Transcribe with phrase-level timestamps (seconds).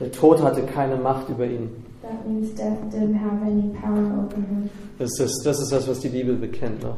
[0.00, 1.70] Der Tod hatte keine Macht über ihn.
[2.02, 4.68] That means death didn't have any power over him.
[4.98, 6.82] Das ist das, ist das was die Bibel bekennt.
[6.82, 6.94] Ne?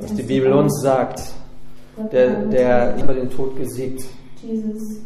[0.00, 0.22] Was die.
[0.22, 1.22] Bibel uns sagt.
[2.10, 4.00] Der, der über den Tod gesiegt.
[4.00, 4.08] us.
[4.42, 5.00] Jesus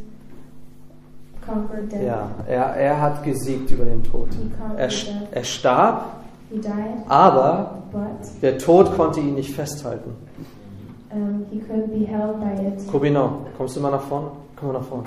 [1.44, 2.02] conquered death.
[2.02, 4.28] Ja, er, er hat gesiegt über den Tod.
[4.76, 4.88] Er,
[5.32, 6.04] er starb,
[6.48, 6.70] He died,
[7.08, 10.12] aber but der Tod konnte ihn nicht festhalten.
[11.12, 12.86] um, he couldn't be held by it.
[12.90, 14.28] Kobino, kommst du mal nach vorne?
[14.54, 15.04] Komm mal nach vorne.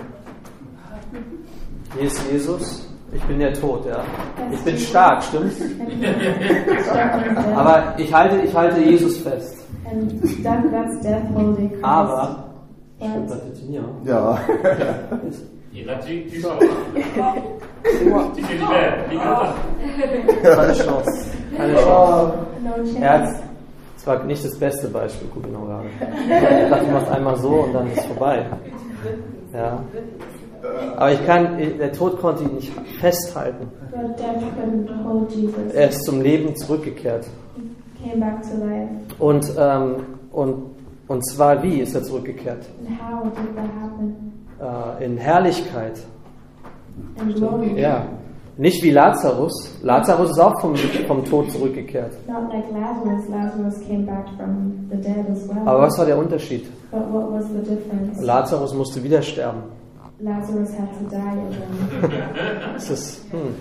[1.95, 2.85] Hier ist Jesus.
[3.11, 4.03] Ich bin der Tod, ja.
[4.51, 5.55] Ich bin stark, stimmt's?
[7.55, 9.59] Aber ich halte, ich halte Jesus fest.
[9.91, 11.83] and that, that's death holding Christ.
[11.83, 12.45] Aber.
[12.99, 13.41] But
[14.03, 14.39] Ja.
[15.71, 16.59] Il a dit, tu sors.
[16.59, 19.53] Tu fais l'hiver, l'hiver.
[20.43, 21.31] Keine Chance.
[21.55, 22.33] Keine Chance.
[22.61, 22.97] no chance.
[22.99, 23.29] Er hat
[23.97, 25.89] zwar nicht das beste Beispiel, Kobino gerade.
[26.23, 28.45] Ich dachte, du machst einmal so und dann ist es vorbei.
[29.53, 29.79] Ja.
[30.95, 33.67] Aber ich kann, der Tod konnte ihn nicht festhalten.
[35.73, 37.27] Er ist zum Leben zurückgekehrt.
[39.19, 39.95] Und, ähm,
[40.31, 40.63] und,
[41.07, 42.65] und zwar wie ist er zurückgekehrt?
[44.59, 45.99] Äh, in Herrlichkeit.
[47.75, 48.05] Ja.
[48.57, 49.79] Nicht wie Lazarus.
[49.83, 52.11] Lazarus ist auch vom, vom Tod zurückgekehrt.
[52.27, 53.29] Like Lazarus.
[53.29, 53.79] Lazarus
[55.47, 55.57] well.
[55.65, 56.67] Aber was war der Unterschied?
[58.19, 59.63] Lazarus musste wieder sterben.
[60.21, 62.11] Lazarus had to die again.
[62.73, 63.55] Das ist hm,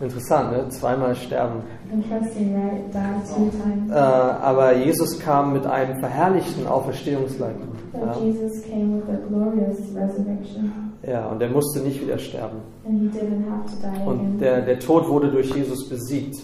[0.00, 0.68] interessant, ne?
[0.68, 1.62] Zweimal sterben.
[1.92, 2.82] Interesting, right?
[2.92, 3.90] Die two times.
[3.90, 7.56] Äh, aber Jesus kam mit einem verherrlichten Auferstehungsleib.
[7.92, 12.58] But Ja, Jesus came with a glorious resurrection, ja, und er musste nicht wieder sterben.
[12.86, 16.36] and he didn't have to die Und der, der Tod wurde durch Jesus besiegt.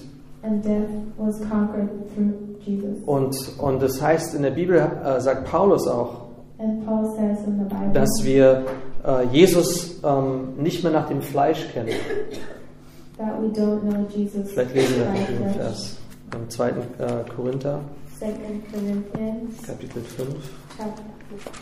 [0.42, 2.32] and death was conquered through
[2.64, 2.98] Jesus.
[3.06, 6.25] Und, und das heißt, in der Bibel äh, sagt Paulus auch,
[6.58, 8.64] And Paul says in the Bible dass wir
[9.04, 11.90] äh, Jesus ähm, nicht mehr nach dem Fleisch kennen.
[13.18, 15.54] that we don't know Jesus Vielleicht lesen wir by den.
[15.54, 15.96] Vers
[16.34, 16.68] im 2.
[16.70, 16.74] Äh,
[17.34, 17.80] Korinther,
[18.18, 18.26] 2
[18.72, 20.34] Corinthians Kapitel 5.
[20.76, 21.02] chapter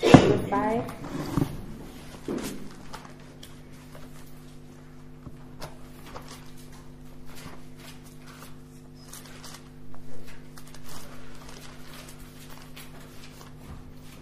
[0.00, 0.84] 5.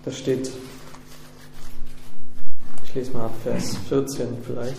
[0.05, 0.51] Da steht,
[2.93, 4.77] ich lese mal ab Vers 14 vielleicht.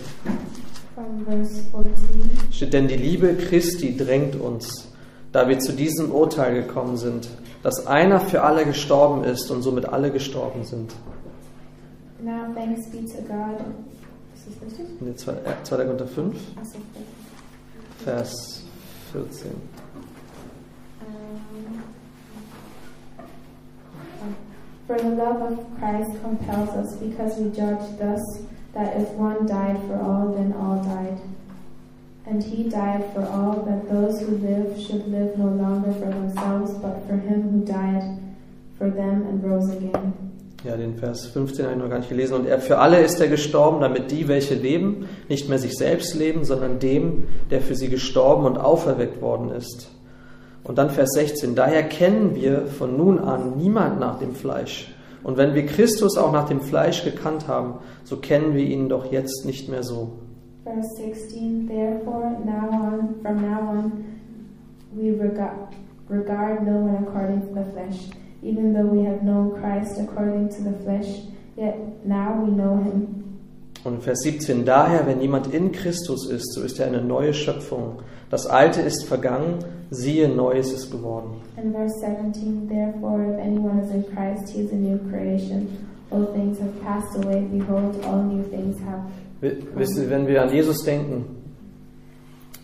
[0.94, 2.52] From verse 14.
[2.52, 4.88] Steht, denn die Liebe Christi drängt uns,
[5.32, 7.28] da wir zu diesem Urteil gekommen sind,
[7.64, 10.94] dass einer für alle gestorben ist und somit alle gestorben sind.
[12.22, 13.60] Now thanks be to God.
[14.34, 14.86] Ist das richtig?
[15.00, 15.32] In der 2.
[15.32, 15.76] äh, 2.
[15.84, 16.78] Korinther 5, Also,
[18.04, 18.62] Vers
[19.12, 19.50] 14.
[21.00, 21.82] um,
[24.86, 28.20] For the love of Christ compels us, because we judge thus
[28.74, 31.18] that if one died for all, then all died.
[32.26, 36.72] And he died for all, that those who live should live no longer for themselves,
[36.74, 38.18] but for him who died
[38.76, 40.12] for them and rose again.
[40.64, 42.34] Ja, den Vers 15 habe ich noch gar nicht gelesen.
[42.34, 46.14] Und er für alle ist er gestorben, damit die, welche leben, nicht mehr sich selbst
[46.14, 49.90] leben, sondern dem, der für sie gestorben und auferweckt worden ist.
[50.64, 51.54] Und dann Vers 16.
[51.54, 54.92] Daher kennen wir von nun an niemand nach dem Fleisch.
[55.22, 59.10] Und wenn wir Christus auch nach dem Fleisch gekannt haben, so kennen wir ihn doch
[59.12, 60.12] jetzt nicht mehr so.
[60.64, 64.04] Verse 16 Therefore, now on, from now on,
[64.92, 65.74] we regard,
[66.08, 68.08] regard no one according to the flesh.
[68.42, 71.22] Even though we have known Christ according to the flesh,
[71.56, 71.76] yet
[72.06, 73.23] now we know him.
[73.84, 74.64] Und Vers 17.
[74.64, 77.96] Daher, wenn jemand in Christus ist, so ist er eine neue Schöpfung.
[78.30, 79.58] Das Alte ist vergangen,
[79.90, 81.32] siehe, Neues ist geworden.
[81.56, 85.68] And verse 17 Therefore, if anyone is in Christ, he is a new creation.
[86.10, 87.42] All things have passed away.
[87.52, 89.02] Behold, all new things have.
[89.76, 91.26] Wisst ihr, wenn wir an Jesus denken,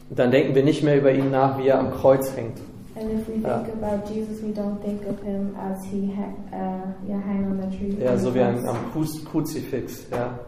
[0.08, 2.58] dann denken wir nicht mehr über ihn nach, wie er am Kreuz hängt.
[2.96, 3.64] And if we think Ja.
[3.80, 7.76] about Jesus, we don't think of him as he ha- uh, yeah, hang on the
[7.76, 7.96] tree.
[8.02, 10.06] Ja, so wie ein, am Kruz- Kruzifix.
[10.10, 10.38] Ja.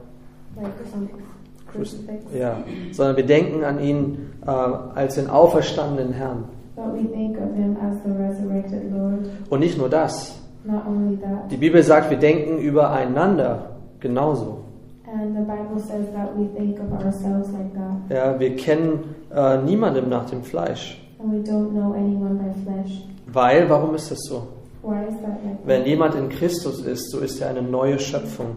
[2.38, 2.56] Ja.
[2.92, 6.44] Sondern wir denken an ihn äh, als den auferstandenen Herrn.
[6.74, 9.26] But we think of him as the resurrected Lord.
[9.50, 10.38] Und nicht nur das.
[10.64, 14.58] Not only that, Die Bibel sagt, wir denken übereinander genauso.
[17.52, 20.98] like Ja, wir kennen äh, niemandem nach dem Fleisch.
[21.18, 23.04] and we don't know anyone by flesh.
[23.26, 24.48] Weil, warum ist das so?
[24.82, 28.56] Why is that like Wenn jemand in Christus ist, so ist er eine neue Schöpfung.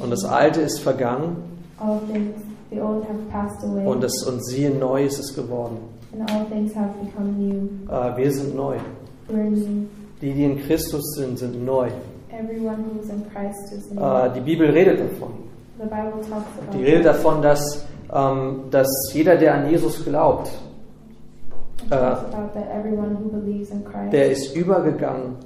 [0.00, 1.36] Und das Alte ist vergangen
[3.86, 5.76] und, das, und siehe, Neues ist geworden.
[6.12, 7.68] become new.
[7.88, 8.76] Äh, wir sind neu.
[10.20, 11.88] Die, die in Christus sind, sind neu.
[12.30, 14.00] Everyone who is in Christ is new.
[14.00, 15.44] Äh, die Bibel redet davon.
[15.78, 20.50] the Bible talks about Die redet davon, dass, ähm, dass jeder, der an Jesus glaubt,
[23.84, 25.36] Christ der ist übergegangen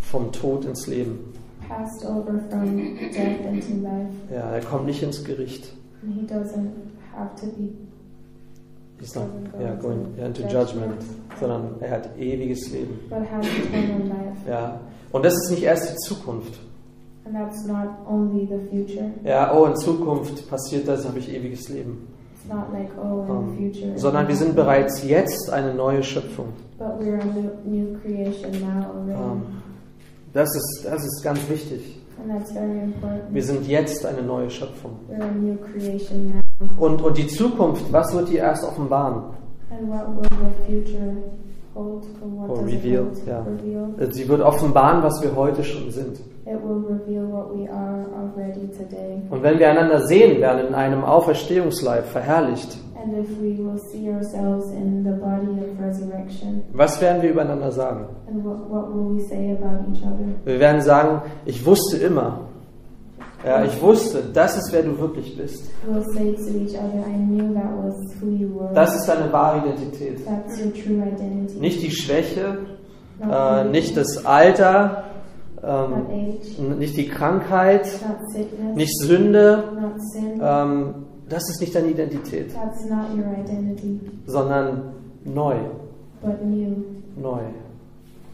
[0.00, 1.25] vom Tod ins Leben.
[1.68, 5.72] Passed over from death into life, Ja, er kommt nicht ins Gericht.
[6.02, 6.70] and he doesn't
[7.14, 7.70] have to be
[8.98, 9.26] He's not
[9.60, 11.02] yeah, going into judgment,
[11.38, 12.98] sondern er hat ewiges Leben.
[13.10, 14.48] but has eternal life.
[14.48, 14.80] Ja.
[15.12, 16.58] Und das ist nicht erst die Zukunft.
[17.26, 19.10] And that's not only the future.
[19.24, 22.06] Ja, oh, in Zukunft passiert das, habe ich ewiges Leben.
[22.34, 23.98] It's not like oh in the future.
[23.98, 26.46] sondern wir sind bereits jetzt eine neue Schöpfung.
[26.78, 27.24] But we're a
[27.66, 29.42] new, creation now already, Ähm,
[30.36, 31.96] das, ist, das ist ganz wichtig.
[32.18, 33.32] and that's very important.
[33.32, 34.92] Wir sind jetzt eine neue Schöpfung.
[35.08, 36.40] We're a new creation now.
[36.78, 39.34] Und, und die Zukunft, was wird die erst offenbaren?
[39.70, 39.80] It
[42.64, 43.42] reveal, ja.
[43.42, 44.12] Reveal.
[44.12, 46.18] Sie wird offenbaren, was wir heute schon sind.
[46.46, 49.20] It will reveal what we are already today.
[49.28, 54.08] Und wenn wir einander sehen werden in einem Auferstehungsleib, verherrlicht, And if we will see
[54.10, 58.06] ourselves in the body of resurrection, was werden wir übereinander sagen?
[58.26, 60.26] and what, what will we say about each other?
[60.44, 62.40] Wir werden sagen, ich wusste immer,
[63.44, 65.70] ja, ich wusste, das ist wer du wirklich bist.
[65.88, 68.74] We'll say to each other, I knew that was who you were.
[68.74, 70.26] Das ist deine wahre Identität.
[70.26, 71.60] That's your true identity.
[71.60, 72.58] Nicht die Schwäche,
[73.20, 75.04] not, äh, nicht das Alter,
[75.62, 77.86] not ähm, age, nicht die Krankheit,
[78.74, 79.62] nicht Sünde.
[80.40, 84.92] Ähm, das ist nicht deine Identität, That's not your identity, sondern
[85.24, 85.56] neu,
[86.22, 86.84] but new.
[87.16, 87.40] neu.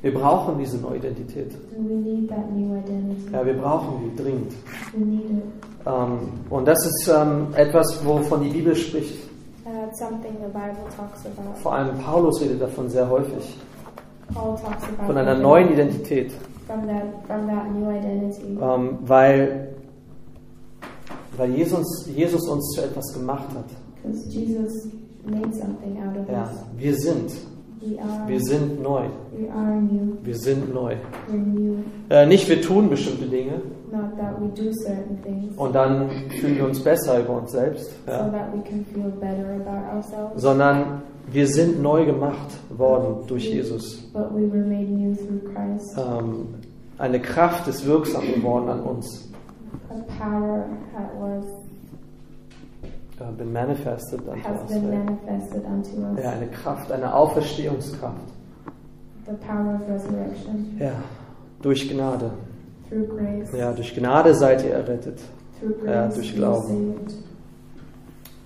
[0.03, 1.53] Wir brauchen diese neue Identität.
[1.77, 3.33] And we need that new identity.
[3.33, 4.53] Ja, wir brauchen die dringend.
[4.93, 5.43] We need it.
[5.87, 6.19] Ähm,
[6.51, 9.29] und das ist ähm, etwas, wovon die Bibel spricht.
[9.65, 11.57] And that's something the Bible talks about.
[11.63, 13.57] Vor allem Paulus redet davon sehr häufig.
[14.35, 16.33] Paul talks about Von einer neuen Identität.
[16.67, 18.59] From that, from that new identity.
[18.61, 19.72] Ähm, weil
[21.37, 23.65] weil Jesus, Jesus uns zu etwas gemacht hat.
[24.29, 24.89] Jesus
[25.25, 26.51] made something out of Ja, us.
[26.77, 27.33] wir sind.
[28.01, 29.07] Are, Wir sind neu.
[30.23, 30.95] Wir sind neu.
[32.11, 36.09] Äh, nicht wir tun bestimmte Dinge Not that we do certain things und dann
[36.41, 38.49] fühlen wir uns besser über uns selbst, so ja,
[39.93, 40.41] ourselves.
[40.41, 44.03] sondern wir sind neu gemacht worden durch Jesus.
[44.13, 45.97] But we were made new through Christ.
[45.99, 46.47] Ähm,
[46.99, 49.29] eine Kraft ist wirksam geworden an uns.
[50.19, 50.65] Power
[50.95, 51.45] that was
[53.21, 54.69] Äh, been manifested unto has us.
[54.71, 54.99] been Ja.
[54.99, 56.25] manifested unto us.
[56.25, 58.17] Ja, eine Kraft, eine Auferstehungskraft.
[59.27, 60.93] The power of resurrection Ja,
[61.61, 62.31] durch Gnade.
[62.89, 63.53] through grace.
[63.57, 65.21] Ja, durch Gnade seid ihr errettet.
[65.61, 66.97] Through Ja, grace, durch we Glauben.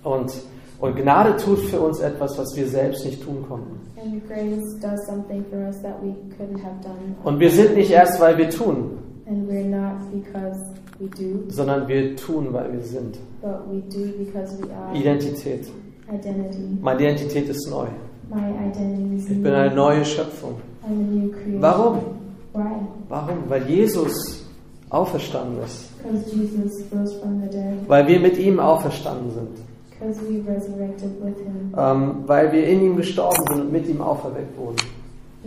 [0.03, 0.33] Und,
[0.79, 3.79] und Gnade tut für uns etwas, was wir selbst nicht tun konnten.
[3.99, 7.15] And grace does something for us that we couldn't have done.
[7.23, 10.59] Und wir sind nicht erst, weil wir tun, And we're not because
[10.99, 13.17] do, sondern wir tun, weil wir sind.
[14.93, 15.67] Identität.
[16.09, 16.77] Identity.
[16.81, 17.87] Meine Identität ist neu.
[19.17, 20.55] Ich bin eine neue Schöpfung.
[21.59, 21.97] Warum?
[22.53, 22.61] Why?
[23.09, 23.37] Warum?
[23.47, 24.45] Weil Jesus
[24.89, 25.89] auferstanden ist.
[27.87, 29.67] Weil wir mit ihm auferstanden sind.
[31.77, 34.77] Ähm, weil wir in ihm gestorben sind und mit ihm auferweckt wurden.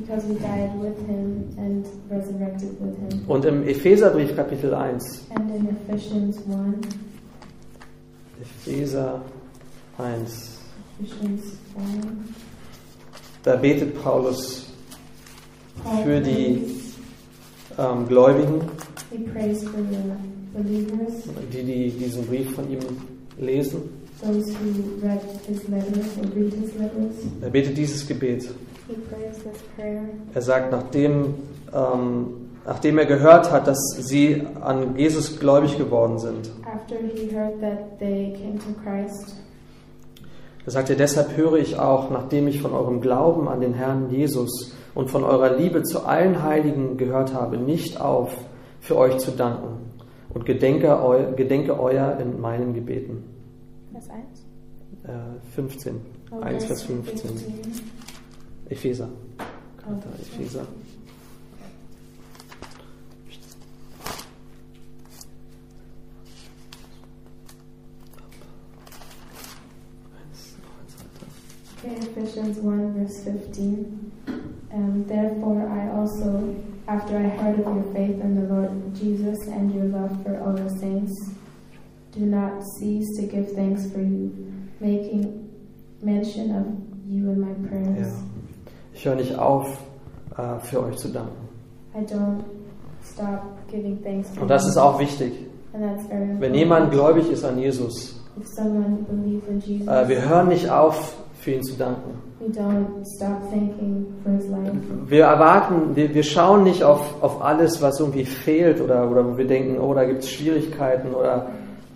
[0.00, 3.24] Because we died with him and resurrected with him.
[3.28, 6.88] Und im Epheserbrief Kapitel 1, And in Ephesians 1,
[8.40, 9.20] Epheser
[9.98, 10.58] 1,
[11.00, 12.06] Ephesians 1,
[13.42, 14.66] da betet Paulus
[15.84, 16.64] Paul für die
[17.78, 18.62] ähm, Gläubigen,
[19.10, 22.80] he prays for the believers, die, die diesen Brief von ihm
[23.38, 23.82] lesen.
[24.22, 27.14] those who read his letters or read his letters.
[27.42, 28.48] Er betet dieses Gebet.
[30.34, 31.34] Er sagt, nachdem,
[31.74, 32.26] ähm,
[32.66, 36.50] nachdem er gehört hat, dass sie an Jesus gläubig geworden sind,
[40.64, 44.10] da sagt er, deshalb höre ich auch, nachdem ich von eurem Glauben an den Herrn
[44.10, 48.36] Jesus und von eurer Liebe zu allen Heiligen gehört habe, nicht auf,
[48.80, 49.90] für euch zu danken
[50.32, 53.24] und gedenke, eu, gedenke euer in meinen Gebeten.
[53.92, 54.22] Vers 1.
[55.04, 56.00] Äh, 15,
[56.32, 58.09] Oh, 1 Vers verse 15, 15.
[58.70, 59.10] Epheser.
[59.86, 60.66] Alter, Epheser.
[71.82, 74.12] Okay, Ephesians 1, verse 15.
[74.72, 76.54] Um, Therefore, I also,
[76.86, 80.52] after I heard of your faith in the Lord Jesus and your love for all
[80.52, 81.12] the saints,
[82.12, 85.48] do not cease to give thanks for you, making
[86.02, 86.66] mention of
[87.10, 88.12] you in my prayers.
[88.12, 88.29] Ja.
[89.00, 89.66] Ich höre nicht auf,
[90.36, 91.48] äh, für euch zu danken.
[91.94, 92.42] I don't
[93.02, 93.40] stop
[93.70, 95.32] giving thanks to Und das ist auch wichtig.
[95.72, 100.06] And that's very Wenn jemand gläubig ist an Jesus, If someone believes in Jesus, äh,
[100.06, 102.10] wir hören nicht auf, für ihn zu danken.
[102.40, 104.76] we don't stop thanking for His life.
[105.06, 109.38] Wir erwarten, wir, wir schauen nicht auf, auf alles, was irgendwie fehlt oder, oder wo
[109.38, 111.46] wir denken, oh, da gibt es Schwierigkeiten oder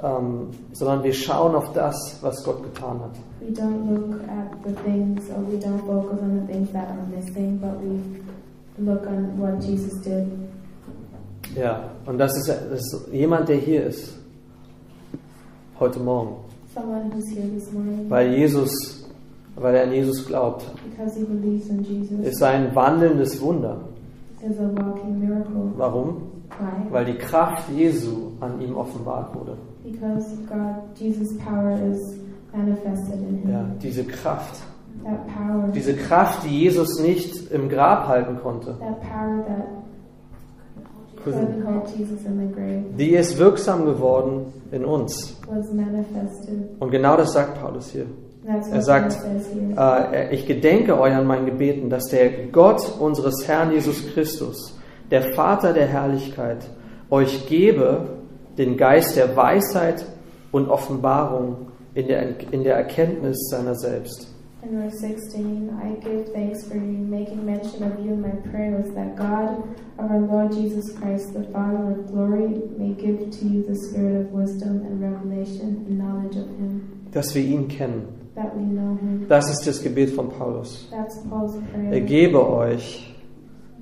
[0.04, 3.12] ähm, sondern wir schauen auf das, was Gott getan hat.
[3.40, 7.06] We don't look at the things, or we don't focus on the things that are
[7.10, 10.26] missing, but we look on what Jesus did.
[11.56, 14.18] Ja, und das ist, das ist jemand, der hier ist,
[15.80, 16.36] heute Morgen,
[16.74, 19.06] Someone who's here this morning weil Jesus,
[19.54, 23.76] weil er an Jesus glaubt, because he believes in Jesus ist ein wandelndes Wunder.
[24.42, 25.72] is a walking miracle.
[25.76, 26.42] Warum?
[26.58, 26.92] Why?
[26.92, 29.56] Weil die Kraft Jesu an ihm offenbart wurde.
[29.84, 32.18] Because God, Jesus' power is
[32.54, 33.50] manifested in him.
[33.50, 34.62] Ja, diese Kraft,
[35.04, 39.84] That power, diese Kraft, die Jesus nicht im Grab halten konnte, that power that
[41.22, 45.36] couldn't hold Jesus in the grave die ist wirksam geworden in uns.
[46.80, 48.06] Und genau das sagt Paulus hier.
[48.46, 49.16] Er sagt.
[49.76, 54.78] Äh, ich gedenke euch an meinen Gebeten, dass der Gott unseres Herrn Jesus Christus,
[55.10, 56.58] der Vater der Herrlichkeit,
[57.10, 58.13] euch gebe
[58.58, 60.04] den Geist der Weisheit
[60.52, 64.30] und Offenbarung in der, in der Erkenntnis seiner selbst.
[64.62, 68.86] In verse 16, I give thanks for you, making mention of you in my prayers,
[68.94, 69.58] that God
[69.98, 74.24] of our Lord Jesus Christ, the Father of glory, may give to you the spirit
[74.26, 76.80] of wisdom and revelation and knowledge of Him,
[77.12, 78.04] Dass wir ihn kennen.
[78.36, 79.26] that we know Him.
[79.28, 80.88] Das ist das Gebet von Paulus.
[80.90, 82.00] That's Paul's Er prayer.
[82.00, 83.14] gebe euch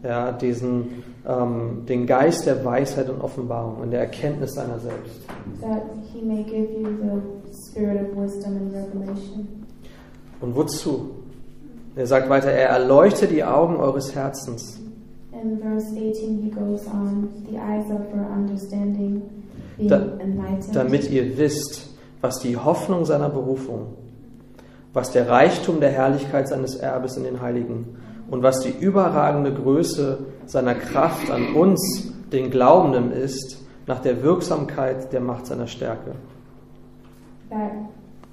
[0.03, 5.21] ja, diesen, ähm, den Geist der Weisheit und Offenbarung und der Erkenntnis seiner selbst.
[10.41, 11.11] Und wozu?
[11.95, 14.79] Er sagt weiter, er erleuchte die Augen eures Herzens,
[15.33, 19.23] In verse 18, he goes on, the eyes of your understanding
[19.77, 21.89] being Da- enlightened, damit ihr wisst,
[22.21, 23.87] was die Hoffnung seiner Berufung,
[24.93, 27.97] was der Reichtum der Herrlichkeit seines Erbes in den Heiligen
[28.31, 35.13] und was die überragende Größe seiner Kraft an uns, den Glaubenden, ist, nach der Wirksamkeit
[35.13, 36.13] der Macht seiner Stärke.
[37.53, 37.73] that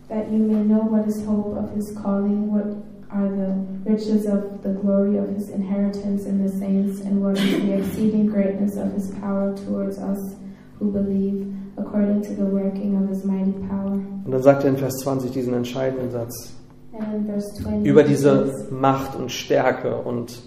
[0.08, 2.66] that you may know what is hope of his calling, what
[3.12, 3.52] are the
[3.86, 8.28] riches of the glory of his inheritance in the saints, and what is the exceeding
[8.28, 10.36] greatness of his power towards us
[10.80, 14.00] who believe, according to the working of his mighty power.
[14.26, 16.54] Und dann sagt er in Vers 20 diesen entscheidenden Satz
[16.94, 19.96] And in verse 20, über diese Macht und Stärke.
[19.96, 20.42] Und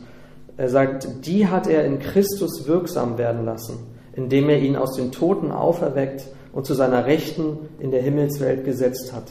[0.56, 3.78] er sagt, die hat er in Christus wirksam werden lassen,
[4.14, 9.12] indem er ihn aus den Toten auferweckt und zu seiner Rechten in der Himmelswelt gesetzt
[9.12, 9.30] hat.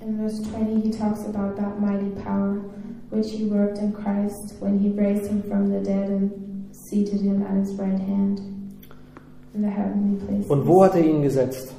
[0.00, 2.60] in verse 20, he talks about that mighty power
[3.10, 7.42] which he worked in Christ when he raised him from the dead and seated him
[7.42, 8.38] at his right hand
[9.54, 10.50] in the heavenly places.
[10.50, 11.72] Und wo hat er ihn gesetzt?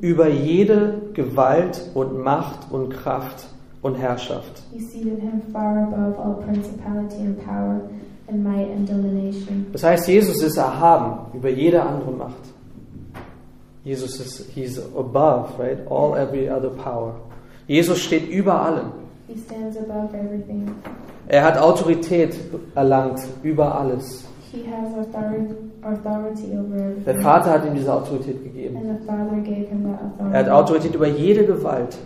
[0.00, 3.46] Über jede Gewalt und Macht und Kraft
[3.86, 4.62] und Herrschaft.
[9.72, 12.42] Das heißt, Jesus ist erhaben über jede andere Macht.
[13.84, 15.78] Jesus ist, he's above, right?
[15.88, 17.14] All every other power.
[17.68, 18.90] Jesus steht über allem.
[19.28, 20.68] He stands above everything.
[21.28, 22.34] Er hat Autorität
[22.74, 24.24] erlangt über alles.
[27.06, 28.78] Der Vater hat ihm diese Autorität gegeben.
[30.32, 31.96] Er hat Autorität über jede Gewalt,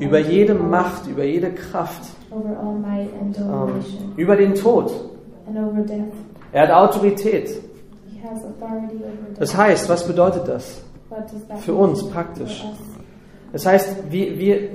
[0.00, 4.12] über jede Macht, über jede Kraft, Over all might and domination.
[4.16, 4.92] über den Tod.
[5.46, 6.12] and over death.
[6.52, 7.48] Er hat Autorität.
[8.06, 9.38] He has authority over death.
[9.40, 10.80] Das heißt, was bedeutet das?
[11.60, 12.64] Für uns praktisch.
[13.52, 14.68] Das heißt, wir, wir,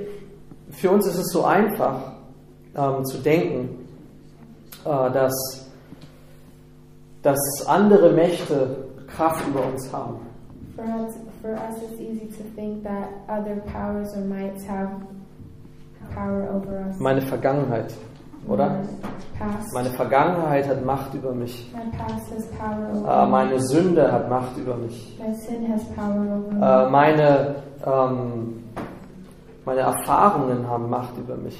[0.70, 2.00] für uns ist es so einfach
[2.74, 3.86] ähm, zu denken,
[4.86, 5.68] äh, dass,
[7.22, 8.76] dass andere Mächte
[9.14, 10.16] Kraft über uns haben.
[11.42, 14.90] For us, it's easy to think that other powers or mights have
[16.14, 16.98] power over us.
[17.00, 17.94] Meine Vergangenheit,
[18.46, 18.68] oder?
[18.70, 18.76] My
[19.38, 21.72] past, Meine Vergangenheit hat Macht über mich.
[21.72, 23.30] my past has power over Äh, me.
[23.30, 25.18] meine Sünde hat Macht über mich.
[25.18, 26.86] My sin has power over me.
[26.86, 27.54] Äh, meine,
[27.86, 28.62] ähm,
[29.64, 31.58] meine Erfahrungen haben Macht über mich.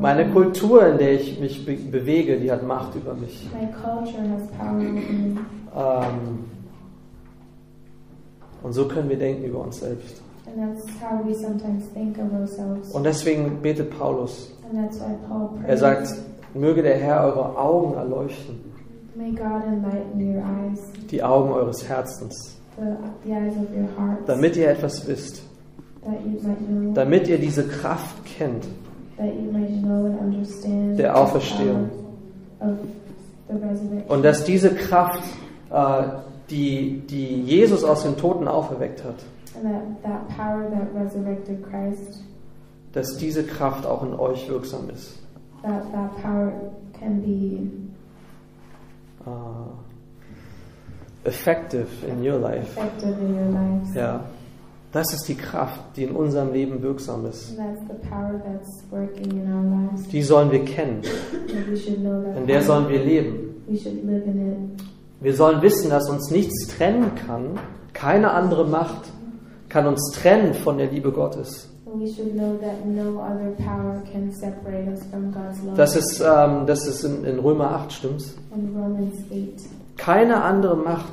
[0.00, 0.32] Meine me.
[0.32, 3.48] Kultur, in der ich mich be bewege, die hat Macht über mich.
[5.76, 6.44] Ähm,
[8.64, 10.20] und so können wir denken über uns selbst.
[10.46, 12.90] And that's how we sometimes think of ourselves.
[12.92, 14.52] Und deswegen betet Paulus.
[14.68, 15.68] And that's why Paul prays.
[15.68, 16.08] Er sagt,
[16.54, 18.60] möge der Herr eure Augen erleuchten,
[19.16, 24.26] May God enlighten your eyes, die Augen eures Herzens, the, the eyes of your hearts,
[24.26, 25.42] damit ihr etwas wisst,
[26.04, 28.64] that you might know, damit ihr diese Kraft kennt,
[29.16, 31.88] der the Auferstehung.
[32.58, 32.78] power of
[33.48, 34.08] the resurrection.
[34.08, 35.22] Und dass diese Kraft,
[35.70, 36.02] äh,
[36.50, 39.16] die, die Jesus aus den Toten auferweckt hat,
[39.62, 42.22] that, that power that resurrected Christ,
[42.92, 45.18] dass diese Kraft auch in euch wirksam ist.
[45.62, 46.52] that, that power
[46.98, 47.70] can be
[49.26, 49.30] Äh,
[51.28, 52.78] effective in your life.
[52.78, 53.94] effective in your lives.
[53.94, 54.24] Ja.
[54.92, 57.52] Das ist die Kraft, die in unserem Leben wirksam ist.
[60.12, 61.02] Die sollen wir kennen.
[62.36, 63.64] In der sollen wir leben.
[65.20, 67.58] Wir sollen wissen, dass uns nichts trennen kann.
[67.92, 69.12] Keine andere Macht
[69.68, 71.70] kann uns trennen von der Liebe Gottes.
[71.86, 75.76] And we should know that no other power can separate us from God's love.
[75.76, 78.34] Das ist, ähm, das ist in, in Römer 8, stimmt's?
[78.54, 79.96] in Romans 8.
[79.96, 81.12] Keine andere Macht,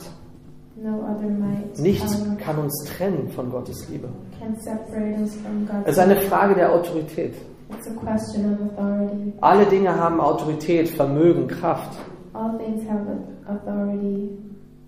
[1.77, 4.07] nichts kann uns trennen von Gottes Liebe.
[5.85, 6.15] Es ist eine.
[6.21, 7.35] Frage der Autorität.
[9.41, 11.97] Alle Dinge haben Autorität, Vermögen, Kraft.
[12.33, 13.05] All things have
[13.55, 14.29] authority,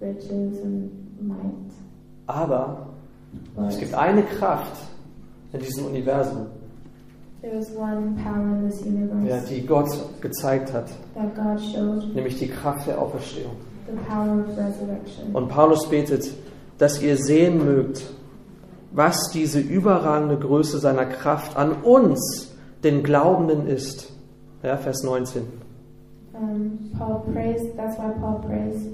[0.01, 0.91] riches, and
[1.21, 1.73] might.
[2.27, 2.87] Aber
[3.55, 4.77] But es gibt eine Kraft
[5.51, 6.47] in diesem Universum,
[7.41, 9.89] there is one power in this universe ja, die Gott
[10.21, 13.55] gezeigt hat, that God showed nämlich die Kraft der Auferstehung.
[13.85, 15.33] the power of resurrection.
[15.33, 16.31] Und Paulus betet,
[16.77, 18.03] dass ihr sehen mögt,
[18.91, 22.53] was diese überragende Größe seiner Kraft an uns,
[22.83, 24.11] den Glaubenden, ist.
[24.61, 25.43] Ja, Vers 19.
[26.35, 28.87] Um, Paul prays, that's why Paul prays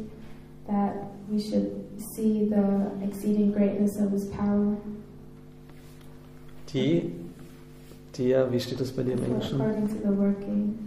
[0.68, 0.94] that
[1.30, 1.72] we should
[2.14, 4.76] see the exceeding greatness of his power
[6.74, 7.12] Die,
[8.16, 9.60] die, ja, wie steht das bei dir im Englischen?
[9.60, 10.78] according to the working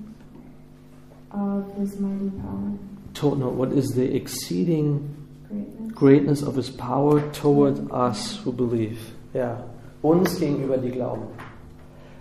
[1.32, 2.72] of his mighty power.
[3.14, 5.00] To, no, what is the exceeding
[5.48, 5.92] Greatness.
[5.94, 8.98] greatness of his power toward us who believe?
[9.34, 9.64] Ja,
[10.02, 11.22] uns gegenüber, die glauben.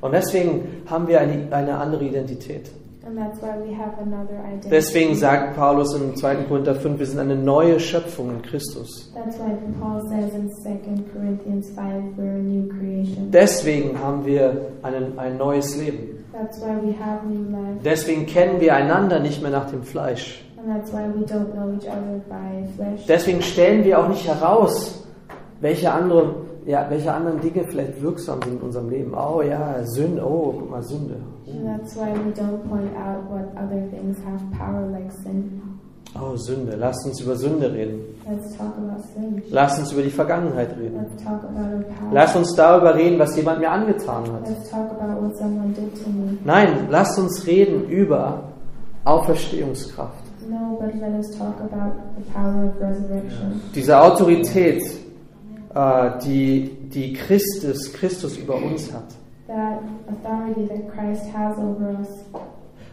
[0.02, 2.72] Und deswegen haben wir eine, eine andere Identität.
[3.03, 4.70] And that's why we have another identity.
[4.70, 6.46] Deswegen sagt Paulus in 2.
[6.48, 9.12] Korinther 5, wir sind eine neue Schöpfung in Christus.
[9.15, 13.32] That's why Paul says in 2 Corinthians 5, we're a new creation.
[13.32, 16.23] Deswegen haben wir einen, ein neues Leben.
[16.32, 17.82] That's why we have new life.
[17.84, 20.43] Deswegen kennen wir einander nicht mehr nach dem Fleisch.
[20.58, 23.08] And that's why we don't know each other by flesh.
[23.08, 25.04] Deswegen stellen wir auch nicht heraus,
[25.60, 29.13] welche, andere, ja, welche anderen Dinge vielleicht wirksam sind in unserem Leben.
[29.13, 31.17] Oh ja, Sünde, oh, guck mal, Sünde.
[31.45, 35.62] That's why we don't point out what other things have power like sin.
[36.13, 36.76] Oh, Sünde.
[36.76, 38.02] Lasst uns über Sünde reden.
[38.30, 39.41] Let's talk about sin.
[39.50, 41.00] Lasst uns über die Vergangenheit reden.
[41.02, 41.86] Let's talk about.
[42.12, 44.47] Lasst uns darüber reden, was jemand mir angetan hat.
[44.47, 46.38] Let's talk about what someone did to me.
[46.43, 48.43] Nein, lasst uns reden über
[49.06, 50.24] Auferstehungskraft.
[50.50, 53.62] No, but let us talk about the power of resurrection.
[53.74, 54.84] Diese Autorität,
[56.19, 59.15] die, die Christus, Christus über uns hat.
[59.47, 62.07] That authority that Christ has over us.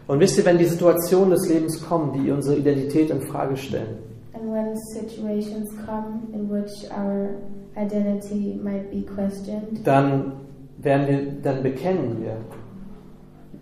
[0.07, 3.99] Und wisst ihr, wenn die Situationen des Lebens kommen, die unsere Identität in Frage stellen,
[4.33, 7.29] And when situations come in which our
[7.75, 10.33] identity might be questioned, dann
[10.81, 12.37] werden wir, dann bekennen wir,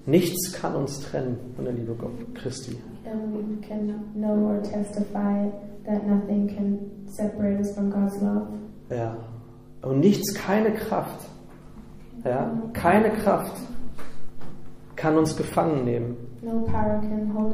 [0.06, 1.96] nichts kann uns trennen von der Liebe
[2.36, 2.78] Christi.
[3.04, 5.50] then we can know or testify
[5.86, 8.48] that nothing can separate us from God's love.
[8.90, 9.18] Ja.
[9.82, 11.20] Und nichts, keine Kraft,
[12.24, 13.54] ja, keine Kraft
[14.96, 16.18] kann uns gefangen nehmen.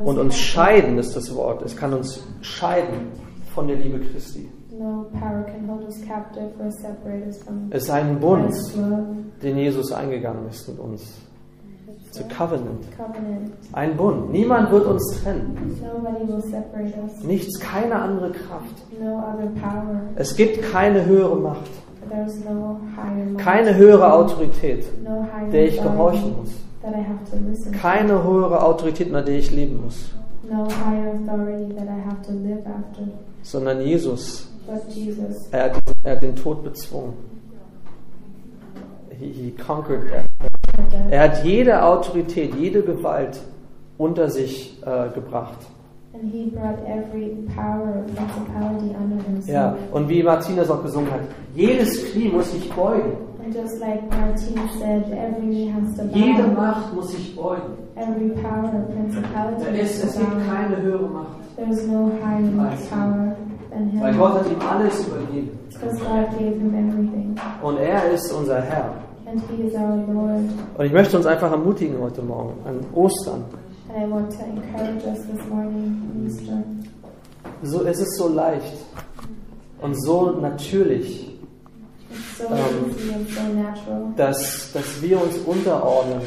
[0.04, 1.62] Und uns scheiden ist das Wort.
[1.62, 3.12] Es kann uns scheiden
[3.54, 4.50] von der Liebe Christi.
[4.72, 8.52] No power can hold us captive or separate us from Es ist ein Bund,
[9.43, 11.22] den Jesus eingegangen ist mit uns.
[12.19, 12.86] A covenant.
[12.95, 13.52] Covenant.
[13.71, 14.32] Ein Bund.
[14.32, 15.80] Niemand wird uns trennen.
[17.23, 18.76] Nichts, keine andere Kraft.
[19.02, 19.23] No.
[20.15, 21.71] Es gibt keine höhere Macht,
[22.45, 22.80] no
[23.38, 26.52] keine höhere Autorität, no der ich gehorchen muss.
[27.82, 30.12] Keine höhere Autorität, nach der ich leben muss.
[33.41, 34.47] Sondern Jesus,
[34.89, 35.47] Jesus.
[35.52, 37.13] er hat, er hat den Tod bezwungen.
[39.19, 40.53] He, he conquered death.
[41.10, 43.39] Er hat jede Autorität, jede Gewalt
[43.98, 45.58] unter sich äh, gebracht.
[46.13, 49.48] And he brought every power and principality under himself.
[49.48, 51.22] Ja, und wie Martinez auch gesungen hat,
[51.56, 53.18] jedes Knie muss sich beugen.
[53.44, 54.00] And just like
[54.80, 56.13] said.
[56.13, 57.78] Jede Macht muss sich beugen.
[57.96, 61.38] Every power principality Es, has es gibt keine höhere Macht.
[61.56, 63.36] There's no higher power
[63.72, 64.02] than him.
[64.02, 65.60] Weil Gott hat ihm alles übergeben.
[65.72, 67.36] Because God gave him everything.
[67.62, 68.94] Und er ist unser Herr.
[70.78, 73.43] Und ich möchte uns einfach ermutigen heute Morgen an Ostern.
[77.63, 78.78] So, es ist so leicht
[79.82, 81.38] und so natürlich,
[82.38, 86.22] so so natural dass, dass wir uns unterordnen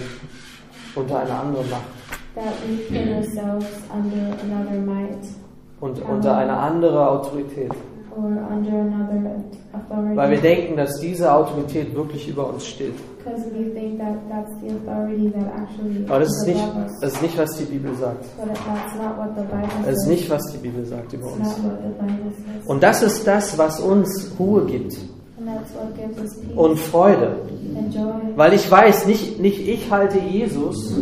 [0.94, 1.96] unter eine andere Macht.
[2.36, 5.26] that we put ourselves under another might
[5.80, 7.72] und unter eine andere Autorität.
[10.14, 12.94] Weil wir denken, dass diese Autorität wirklich über uns steht.
[16.08, 16.64] Aber das is ist nicht,
[17.00, 18.24] das ist nicht, was die Bibel sagt.
[19.84, 21.56] Das ist nicht, was die Bibel sagt über uns.
[22.66, 24.96] Und das ist das, was uns Ruhe gibt
[26.54, 27.36] und Freude.
[28.36, 30.94] Weil ich weiß, nicht, nicht ich halte Jesus,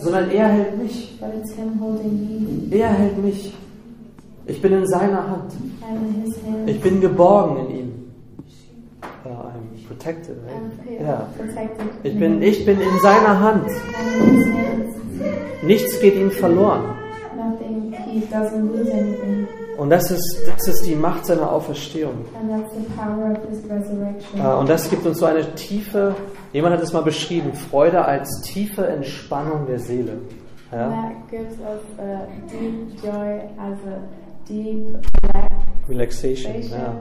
[0.00, 1.18] sondern er hält mich.
[2.70, 3.54] Er hält mich.
[4.48, 5.52] Ich bin in seiner Hand.
[6.66, 7.92] Ich bin geborgen in ihm.
[9.24, 11.00] Uh, I'm protected, right?
[11.36, 11.86] Protected.
[12.02, 13.68] Ich bin, ich bin in seiner Hand.
[15.62, 16.82] Nichts geht ihm verloren.
[19.76, 22.24] Und das ist, das ist die Macht seiner Auferstehung.
[24.36, 26.14] Äh, Und das gibt uns so eine tiefe,
[26.52, 30.18] jemand hat es mal beschrieben, Freude als tiefe Entspannung der Seele.
[30.72, 31.12] Ja?
[34.48, 34.96] Deep deep
[35.88, 36.52] Relaxation.
[36.52, 36.80] relaxation.
[36.80, 36.94] Ja.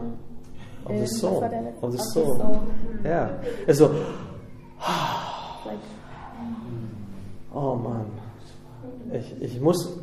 [0.86, 1.44] Of the soul.
[1.82, 2.38] Of the Of soul.
[2.38, 2.60] soul.
[3.04, 3.30] Ja.
[3.68, 3.90] Also,
[5.66, 5.80] Like,
[7.54, 8.06] oh Mann.
[9.12, 9.98] Ich, ich, muss,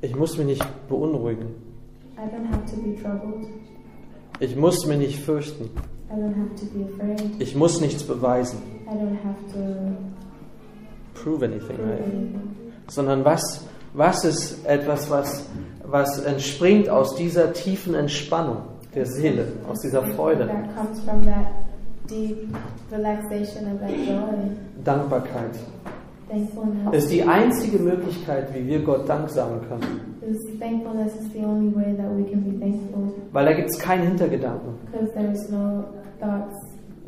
[0.00, 1.48] ich muss mich nicht beunruhigen.
[2.16, 3.46] I don't have to be troubled.
[4.40, 5.64] Ich muss mich nicht fürchten.
[6.10, 7.40] I don't have to be afraid.
[7.40, 8.58] Ich muss nichts beweisen.
[8.86, 9.96] I don't have to
[11.14, 12.00] Prove anything, prove right?
[12.02, 12.72] anything.
[12.88, 15.46] Sondern was, was ist etwas, was,
[15.88, 18.58] was entspringt aus dieser tiefen Entspannung
[18.94, 20.48] der Seele, aus dieser Freude,
[24.84, 25.50] Dankbarkeit.
[26.92, 30.16] ist die einzige Möglichkeit, wie wir Gott Dank sagen können.
[33.32, 34.74] Weil da gibt es keinen Hintergedanken.
[35.50, 35.84] no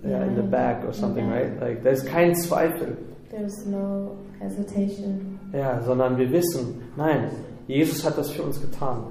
[0.04, 1.60] Yeah, in the back or in something, right?
[1.60, 2.96] Like, da ist kein Zweifel.
[3.30, 7.30] There's no hesitation, Ja, sondern wir wissen, nein,
[7.68, 9.04] Jesus hat das für uns getan.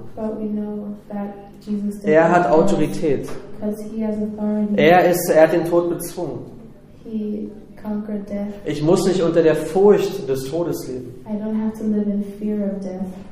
[2.02, 3.28] Er hat Autorität.
[4.76, 6.40] Er, ist, er hat den Tod bezwungen.
[8.64, 11.24] Ich muss nicht unter der Furcht des Todes leben.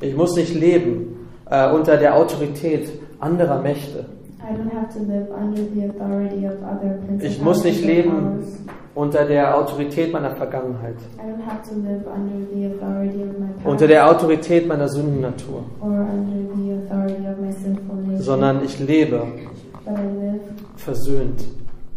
[0.01, 4.07] Ich muss nicht leben äh, unter der Autorität anderer Mächte.
[4.49, 8.45] I don't have to live under the authority of other Ich muss nicht leben
[8.95, 10.97] unter der Autorität meiner Vergangenheit.
[11.19, 14.89] I don't have to live under the authority of my past Unter der Autorität meiner
[14.89, 15.65] Sündennatur.
[18.19, 19.27] Sondern ich lebe
[19.85, 20.41] but I live
[20.77, 21.45] versöhnt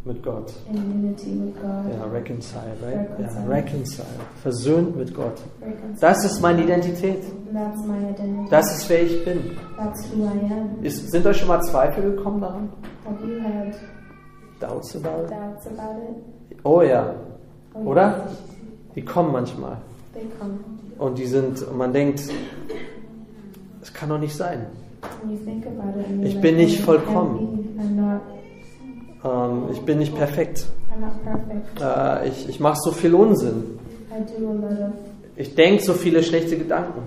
[0.09, 0.51] mit Gott.
[0.69, 1.93] in unity with God.
[1.93, 3.07] Ja, reconcile, right?
[3.19, 3.49] Ja, Reconcile.
[3.49, 4.07] reconcile.
[4.41, 5.39] Versöhnt mit Gott.
[5.61, 5.97] Reconcile.
[6.01, 7.21] Das ist meine Identität.
[7.53, 8.49] That's my identity.
[8.49, 9.39] Das ist wer ich bin.
[9.77, 10.83] That's who I am.
[10.83, 12.69] Ist, sind euch schon mal Zweifel gekommen daran?
[14.59, 15.31] Doubts about it?
[15.31, 16.57] doubts about it?
[16.63, 17.13] Oh ja,
[17.75, 18.27] Oh, oder?
[18.95, 19.77] Die kommen manchmal.
[20.13, 20.59] They come.
[20.97, 22.21] Und die sind, und man denkt,
[23.81, 24.65] es kann doch nicht sein.
[26.23, 28.38] Ich bin nicht "Oh, it vollkommen."
[29.23, 30.65] Ähm, ich bin nicht perfekt.
[30.93, 31.81] I'm not perfect.
[31.81, 33.79] Äh, ich ich mache so viel Unsinn.
[35.35, 37.01] Ich denke so viele schlechte Gedanken.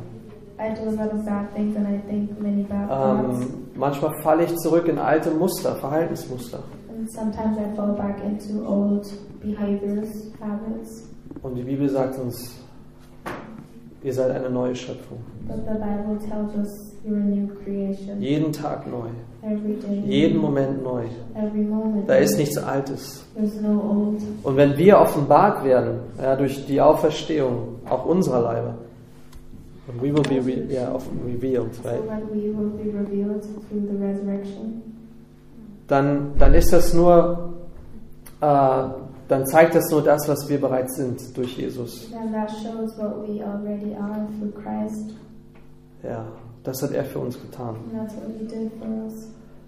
[0.59, 3.41] I do a lot of bad things, and I think many bad thoughts.
[3.41, 6.61] Ähm, manchmal falle ich zurück in alte Muster, Verhaltensmuster.
[6.89, 9.07] And sometimes I fall back into old
[9.41, 11.09] behaviors, habits.
[11.43, 12.63] Und die Bibel sagt uns,
[14.05, 15.19] ihr seid eine neue Schöpfung.
[18.19, 19.09] Jeden Tag neu.
[20.05, 21.03] Jeden Moment neu.
[22.07, 23.25] Da ist nichts Altes.
[24.43, 28.75] Und wenn wir offenbart werden, ja, durch die Auferstehung, auch unserer Leibe,
[29.89, 32.01] and we will be re yeah, of- revealed, right?
[35.89, 37.53] dann, dann ist das nur,
[38.41, 38.85] äh,
[39.29, 42.11] dann zeigt das nur das, was wir bereits sind durch Jesus.
[46.03, 46.25] Ja,
[46.65, 47.77] das hat er für uns getan.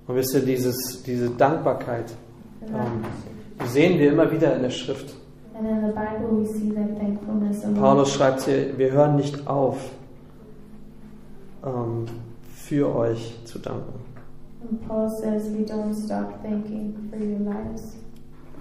[0.06, 2.12] Und wisst ihr, dieses, diese Dankbarkeit,
[2.66, 3.04] ähm,
[3.66, 5.14] sehen wir immer wieder in der Schrift.
[7.74, 9.78] Paulus schreibt hier, wir hören nicht auf,
[11.64, 12.06] ähm,
[12.52, 14.04] für euch zu danken.
[14.68, 17.96] And Paul says we don't stop thanking for your lives.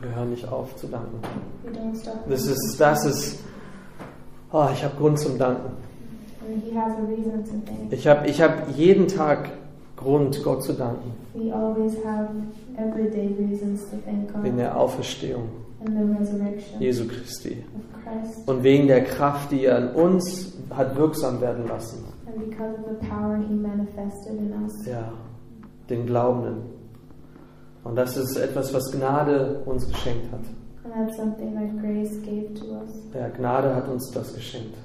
[0.04, 1.20] Wir hören nicht auf zu danken.
[2.30, 3.44] Das ist, das ist,
[4.52, 5.72] oh, ich habe Grund zum Danken.
[7.90, 9.50] Ich habe ich hab jeden Tag
[9.96, 11.14] Grund, Gott zu danken,
[14.44, 15.48] wegen der Auferstehung
[15.86, 17.64] and the resurrection Jesu Christi
[18.46, 22.04] und wegen der Kraft, die er in uns hat wirksam werden lassen.
[24.86, 25.14] Ja,
[25.90, 26.73] den Glaubenden.
[27.84, 30.40] Und das ist etwas, was Gnade uns geschenkt hat.
[30.86, 32.90] And And that's something that grace gave to us.
[33.14, 34.76] Ja, Gnade hat uns das geschenkt.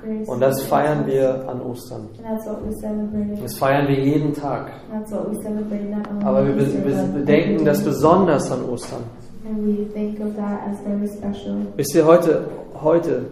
[0.00, 2.08] Grace Und das feiern wir an Ostern.
[2.18, 3.42] And that's what we celebrate.
[3.42, 4.72] Das feiern wir jeden Tag.
[6.22, 9.02] Aber wir, bedenken das besonders an Ostern.
[9.48, 11.66] And we think of that as very special.
[11.76, 12.46] Wisst ihr, heute,
[12.82, 13.26] heute,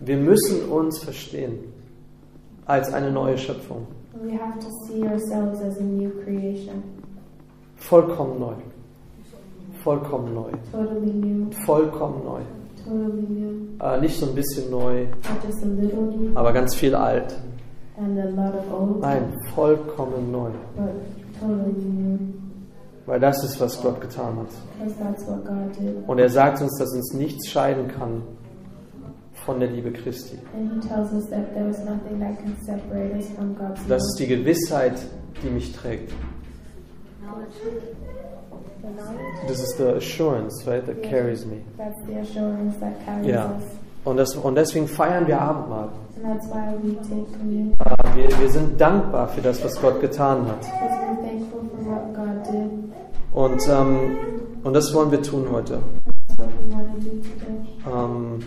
[0.00, 1.58] wir müssen uns verstehen
[2.66, 3.86] als eine neue Schöpfung.
[4.22, 6.82] We have to see ourselves as a new creation.
[7.80, 8.54] Vollkommen neu.
[9.82, 10.50] Vollkommen neu.
[10.70, 11.50] Totally new.
[11.64, 12.40] Vollkommen neu.
[12.84, 13.84] Totally new.
[13.84, 15.06] Äh, nicht so ein bisschen neu,
[16.34, 17.34] aber ganz viel alt.
[17.98, 20.50] Nein, vollkommen neu.
[21.40, 22.18] Totally.
[23.06, 24.48] Weil das ist, was Gott getan hat.
[26.06, 28.22] Und er sagt uns, dass uns nichts scheiden kann
[29.32, 30.38] von der Liebe Christi.
[33.88, 35.00] Das ist die Gewissheit,
[35.42, 36.12] die mich trägt.
[39.46, 41.58] Das ist the assurance, right, that carries me.
[41.76, 43.46] that's the assurance that carries Ja.
[43.56, 43.62] us.
[44.04, 45.90] Und, das, und deswegen feiern wir Abendmahl.
[46.22, 47.74] And that's why we take communion.
[47.84, 50.60] Äh, Wir, wir sind dankbar für das, was Gott getan hat.
[50.60, 52.70] Because we're thankful for what God did.
[53.32, 54.16] Und, ähm,
[54.64, 55.78] und das wollen wir tun heute.
[57.86, 58.42] Ähm,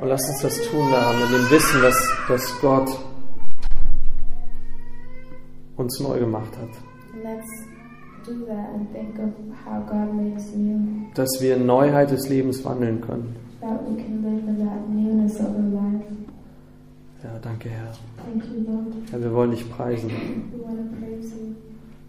[0.00, 1.96] und lasst uns das tun daran, in dem Wissen, dass,
[2.28, 2.88] dass Gott
[5.76, 6.68] uns neu gemacht hat.
[11.14, 13.36] Dass wir in Neuheit des Lebens wandeln können.
[17.22, 17.92] Ja, danke Herr.
[18.24, 18.94] Thank you, Lord.
[19.12, 20.10] Ja, wir wollen dich preisen.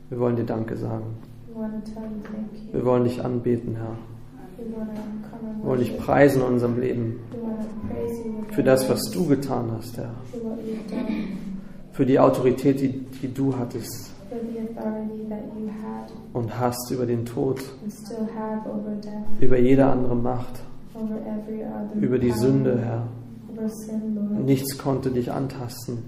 [0.09, 1.05] Wir wollen dir Danke sagen.
[1.47, 2.73] We want to tell you thank you.
[2.73, 3.97] Wir wollen dich anbeten, Herr.
[4.57, 7.19] Wir wollen dich preisen in unserem Leben.
[8.51, 10.13] Für das, was du getan hast, Herr.
[11.97, 14.11] Für die Autorität, die, die du hattest.
[14.29, 16.11] For the authority that you had.
[16.31, 17.59] Und hast über den Tod,
[19.39, 20.61] über jede andere Macht,
[21.99, 23.07] über die Sünde, Herr.
[24.45, 26.03] Nichts konnte dich antasten.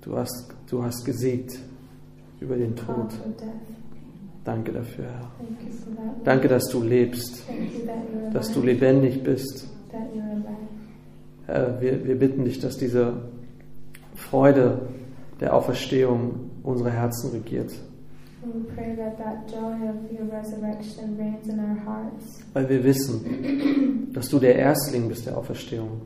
[0.00, 1.58] Du hast, du hast gesiegt
[2.40, 3.12] über den Tod.
[4.42, 5.30] Danke dafür, Herr.
[6.24, 7.42] Danke, dass du lebst,
[8.32, 9.68] dass du lebendig bist.
[11.44, 13.12] Herr, wir, wir bitten dich, dass diese
[14.20, 14.88] Freude
[15.40, 17.72] der Auferstehung unsere Herzen regiert.
[18.76, 19.52] That that.
[22.54, 26.00] Weil wir wissen, dass du der Erstling bist der Auferstehung.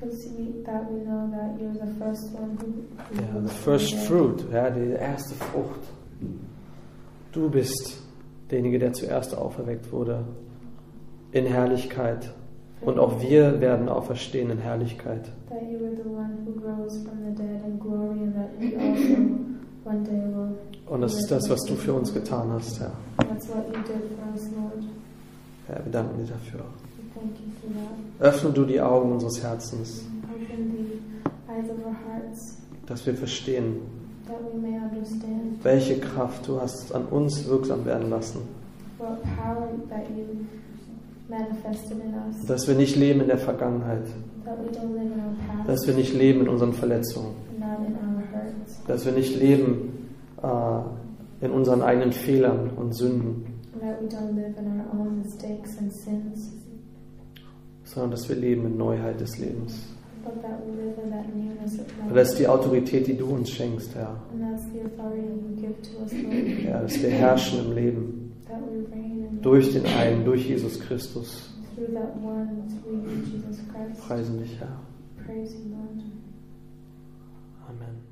[0.00, 2.66] Because we, that we know that you're the first one who,
[3.10, 4.06] who Ja, rose the from first the dead.
[4.06, 5.80] fruit, ja, die erste Frucht.
[7.32, 8.00] Du bist
[8.50, 10.24] derjenige, der zuerst auferweckt wurde
[11.32, 12.32] in Herrlichkeit.
[12.80, 15.30] Und auch wir werden auferstehen in Herrlichkeit.
[19.84, 20.56] Also.
[20.86, 22.92] Und das ist das, was du für uns getan hast, Herr.
[25.66, 26.60] Herr, wir danken dir dafür.
[28.20, 30.04] Öffne du die Augen unseres Herzens,
[32.86, 33.76] dass wir verstehen,
[35.62, 38.40] welche Kraft du hast an uns wirksam werden lassen.
[38.98, 40.46] what power that you.
[42.46, 44.06] Dass wir nicht leben in der Vergangenheit,
[45.66, 47.34] dass wir nicht leben in unseren Verletzungen,
[48.86, 50.08] dass wir nicht leben
[50.42, 53.44] äh, in unseren eigenen Fehlern und Sünden,
[53.80, 56.50] That we don't live in our own mistakes and sins,
[57.84, 59.86] sondern dass wir leben in Neuheit des Lebens.
[62.08, 64.16] Und das ist die Autorität, die du uns schenkst, Herr.
[66.64, 68.27] Ja, dass wir herrschen im Leben
[69.42, 71.48] Durch den einen, durch Jesus Christus.
[71.78, 74.06] through that one, through you, Jesus Christ.
[74.06, 74.80] Preisen dich, Herr.
[77.68, 78.07] Amen.